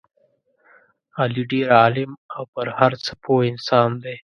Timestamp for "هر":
2.79-2.91